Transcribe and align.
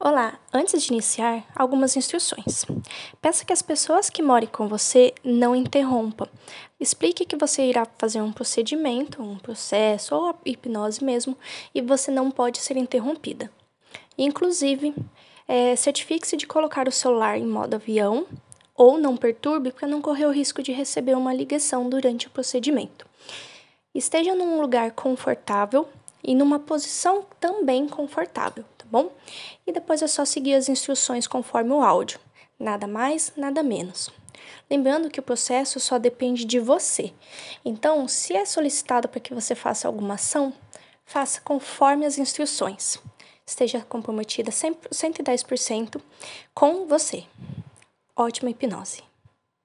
Olá, 0.00 0.38
antes 0.54 0.84
de 0.84 0.92
iniciar, 0.92 1.44
algumas 1.56 1.96
instruções. 1.96 2.64
Peça 3.20 3.44
que 3.44 3.52
as 3.52 3.60
pessoas 3.60 4.08
que 4.08 4.22
morem 4.22 4.48
com 4.48 4.68
você 4.68 5.12
não 5.24 5.56
interrompam. 5.56 6.28
Explique 6.78 7.24
que 7.24 7.34
você 7.34 7.62
irá 7.62 7.84
fazer 7.98 8.22
um 8.22 8.30
procedimento, 8.30 9.20
um 9.20 9.36
processo 9.36 10.14
ou 10.14 10.36
hipnose 10.44 11.02
mesmo, 11.02 11.36
e 11.74 11.82
você 11.82 12.12
não 12.12 12.30
pode 12.30 12.58
ser 12.58 12.76
interrompida. 12.76 13.50
Inclusive, 14.16 14.94
é, 15.48 15.74
certifique-se 15.74 16.36
de 16.36 16.46
colocar 16.46 16.86
o 16.86 16.92
celular 16.92 17.36
em 17.36 17.44
modo 17.44 17.74
avião 17.74 18.24
ou 18.76 18.98
não 18.98 19.16
perturbe 19.16 19.72
para 19.72 19.88
não 19.88 20.00
correr 20.00 20.26
o 20.26 20.32
risco 20.32 20.62
de 20.62 20.70
receber 20.70 21.16
uma 21.16 21.34
ligação 21.34 21.88
durante 21.90 22.28
o 22.28 22.30
procedimento. 22.30 23.04
Esteja 23.92 24.32
num 24.32 24.60
lugar 24.60 24.92
confortável 24.92 25.88
e 26.22 26.34
numa 26.34 26.58
posição 26.58 27.24
também 27.40 27.88
confortável 27.88 28.64
bom? 28.90 29.12
E 29.66 29.72
depois 29.72 30.02
é 30.02 30.06
só 30.06 30.24
seguir 30.24 30.54
as 30.54 30.68
instruções 30.68 31.26
conforme 31.26 31.70
o 31.70 31.82
áudio. 31.82 32.18
Nada 32.58 32.86
mais, 32.86 33.32
nada 33.36 33.62
menos. 33.62 34.10
Lembrando 34.70 35.10
que 35.10 35.20
o 35.20 35.22
processo 35.22 35.78
só 35.78 35.98
depende 35.98 36.44
de 36.44 36.58
você. 36.58 37.12
Então, 37.64 38.08
se 38.08 38.34
é 38.34 38.44
solicitado 38.44 39.08
para 39.08 39.20
que 39.20 39.34
você 39.34 39.54
faça 39.54 39.86
alguma 39.86 40.14
ação, 40.14 40.52
faça 41.04 41.40
conforme 41.40 42.04
as 42.04 42.18
instruções. 42.18 42.98
Esteja 43.46 43.80
comprometida 43.88 44.50
110% 44.50 46.00
com 46.52 46.86
você. 46.86 47.24
Ótima 48.16 48.50
hipnose. 48.50 49.02